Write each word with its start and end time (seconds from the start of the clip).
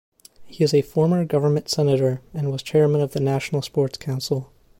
He 0.47 0.63
is 0.63 0.73
a 0.73 0.81
former 0.81 1.25
Government 1.25 1.69
Senator 1.69 2.21
and 2.33 2.51
was 2.51 2.63
Chairman 2.63 3.01
of 3.01 3.11
the 3.11 3.19
National 3.19 3.61
Sports 3.61 3.99
Council. 3.99 4.51